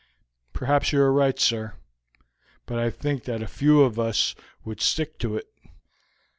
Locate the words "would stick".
4.65-5.19